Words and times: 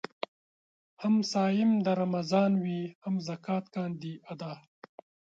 هم 1.01 1.15
صايم 1.33 1.71
د 1.85 1.87
رمضان 2.01 2.51
وي 2.63 2.81
هم 3.03 3.15
زکات 3.27 3.65
کاندي 3.75 4.13
ادا 4.31 4.53